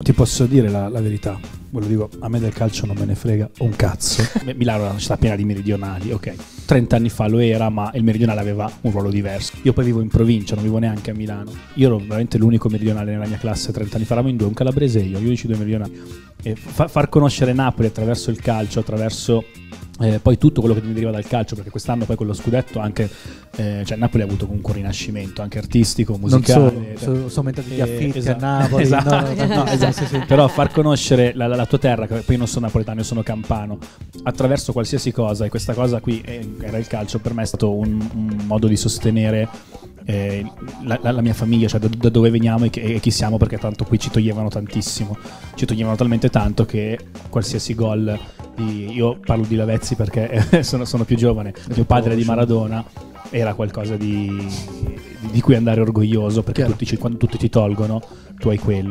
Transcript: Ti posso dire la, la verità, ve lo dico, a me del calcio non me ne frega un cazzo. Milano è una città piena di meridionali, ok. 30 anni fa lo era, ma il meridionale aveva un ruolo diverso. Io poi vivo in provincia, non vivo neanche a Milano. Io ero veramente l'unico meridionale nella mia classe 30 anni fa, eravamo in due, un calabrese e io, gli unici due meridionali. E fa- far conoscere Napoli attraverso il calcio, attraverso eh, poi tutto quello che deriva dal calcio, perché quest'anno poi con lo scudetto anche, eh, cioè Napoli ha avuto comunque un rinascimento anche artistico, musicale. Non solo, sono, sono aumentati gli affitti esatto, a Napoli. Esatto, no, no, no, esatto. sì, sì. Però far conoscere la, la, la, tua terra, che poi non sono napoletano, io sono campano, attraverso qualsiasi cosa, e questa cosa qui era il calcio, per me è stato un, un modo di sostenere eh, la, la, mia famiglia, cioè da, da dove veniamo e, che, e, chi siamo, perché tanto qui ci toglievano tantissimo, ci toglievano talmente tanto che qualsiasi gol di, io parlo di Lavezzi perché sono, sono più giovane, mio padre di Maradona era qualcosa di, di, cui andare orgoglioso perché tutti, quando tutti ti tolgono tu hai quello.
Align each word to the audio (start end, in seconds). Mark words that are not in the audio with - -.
Ti 0.00 0.12
posso 0.12 0.46
dire 0.46 0.68
la, 0.68 0.88
la 0.88 1.00
verità, 1.00 1.36
ve 1.70 1.80
lo 1.80 1.84
dico, 1.84 2.08
a 2.20 2.28
me 2.28 2.38
del 2.38 2.52
calcio 2.52 2.86
non 2.86 2.94
me 2.96 3.04
ne 3.04 3.16
frega 3.16 3.50
un 3.58 3.74
cazzo. 3.74 4.22
Milano 4.54 4.86
è 4.86 4.90
una 4.90 4.98
città 5.00 5.16
piena 5.16 5.34
di 5.34 5.44
meridionali, 5.44 6.12
ok. 6.12 6.34
30 6.66 6.94
anni 6.94 7.08
fa 7.08 7.26
lo 7.26 7.40
era, 7.40 7.68
ma 7.68 7.90
il 7.94 8.04
meridionale 8.04 8.38
aveva 8.38 8.70
un 8.82 8.92
ruolo 8.92 9.10
diverso. 9.10 9.54
Io 9.62 9.72
poi 9.72 9.86
vivo 9.86 10.00
in 10.00 10.06
provincia, 10.06 10.54
non 10.54 10.62
vivo 10.62 10.78
neanche 10.78 11.10
a 11.10 11.14
Milano. 11.14 11.50
Io 11.74 11.88
ero 11.88 11.98
veramente 11.98 12.38
l'unico 12.38 12.68
meridionale 12.68 13.10
nella 13.10 13.26
mia 13.26 13.38
classe 13.38 13.72
30 13.72 13.96
anni 13.96 14.04
fa, 14.04 14.12
eravamo 14.12 14.30
in 14.30 14.38
due, 14.38 14.46
un 14.46 14.54
calabrese 14.54 15.00
e 15.00 15.02
io, 15.02 15.18
gli 15.18 15.26
unici 15.26 15.48
due 15.48 15.56
meridionali. 15.56 16.00
E 16.44 16.54
fa- 16.54 16.86
far 16.86 17.08
conoscere 17.08 17.52
Napoli 17.52 17.88
attraverso 17.88 18.30
il 18.30 18.40
calcio, 18.40 18.78
attraverso 18.78 19.46
eh, 20.00 20.20
poi 20.20 20.38
tutto 20.38 20.60
quello 20.60 20.74
che 20.74 20.80
deriva 20.80 21.10
dal 21.10 21.26
calcio, 21.26 21.54
perché 21.54 21.70
quest'anno 21.70 22.04
poi 22.04 22.16
con 22.16 22.26
lo 22.26 22.32
scudetto 22.32 22.78
anche, 22.78 23.08
eh, 23.56 23.82
cioè 23.84 23.96
Napoli 23.96 24.22
ha 24.22 24.26
avuto 24.26 24.46
comunque 24.46 24.72
un 24.72 24.78
rinascimento 24.78 25.42
anche 25.42 25.58
artistico, 25.58 26.16
musicale. 26.16 26.62
Non 26.62 26.72
solo, 26.72 26.96
sono, 26.96 27.28
sono 27.28 27.48
aumentati 27.48 27.70
gli 27.70 27.80
affitti 27.80 28.18
esatto, 28.18 28.44
a 28.44 28.48
Napoli. 28.48 28.82
Esatto, 28.88 29.10
no, 29.10 29.34
no, 29.34 29.54
no, 29.54 29.66
esatto. 29.66 29.92
sì, 29.92 30.06
sì. 30.06 30.18
Però 30.26 30.46
far 30.48 30.70
conoscere 30.70 31.32
la, 31.34 31.46
la, 31.46 31.56
la, 31.56 31.66
tua 31.66 31.78
terra, 31.78 32.06
che 32.06 32.20
poi 32.20 32.36
non 32.36 32.46
sono 32.46 32.66
napoletano, 32.66 33.00
io 33.00 33.04
sono 33.04 33.22
campano, 33.22 33.78
attraverso 34.22 34.72
qualsiasi 34.72 35.12
cosa, 35.12 35.44
e 35.44 35.48
questa 35.48 35.74
cosa 35.74 36.00
qui 36.00 36.22
era 36.60 36.78
il 36.78 36.86
calcio, 36.86 37.18
per 37.18 37.34
me 37.34 37.42
è 37.42 37.46
stato 37.46 37.74
un, 37.74 38.08
un 38.14 38.44
modo 38.46 38.66
di 38.66 38.76
sostenere 38.76 39.48
eh, 40.08 40.42
la, 40.84 40.98
la, 41.02 41.20
mia 41.20 41.34
famiglia, 41.34 41.68
cioè 41.68 41.80
da, 41.80 41.88
da 41.88 42.08
dove 42.08 42.30
veniamo 42.30 42.64
e, 42.64 42.70
che, 42.70 42.80
e, 42.80 42.98
chi 42.98 43.10
siamo, 43.10 43.36
perché 43.36 43.58
tanto 43.58 43.84
qui 43.84 43.98
ci 43.98 44.08
toglievano 44.08 44.48
tantissimo, 44.48 45.14
ci 45.54 45.66
toglievano 45.66 45.96
talmente 45.96 46.30
tanto 46.30 46.64
che 46.64 46.98
qualsiasi 47.28 47.74
gol 47.74 48.18
di, 48.58 48.92
io 48.92 49.18
parlo 49.24 49.44
di 49.46 49.54
Lavezzi 49.54 49.94
perché 49.94 50.62
sono, 50.62 50.84
sono 50.84 51.04
più 51.04 51.16
giovane, 51.16 51.54
mio 51.74 51.84
padre 51.84 52.16
di 52.16 52.24
Maradona 52.24 52.84
era 53.30 53.54
qualcosa 53.54 53.96
di, 53.96 54.46
di, 55.30 55.40
cui 55.40 55.54
andare 55.54 55.80
orgoglioso 55.80 56.42
perché 56.42 56.64
tutti, 56.64 56.96
quando 56.96 57.18
tutti 57.18 57.36
ti 57.38 57.48
tolgono 57.48 58.02
tu 58.38 58.48
hai 58.48 58.58
quello. 58.58 58.86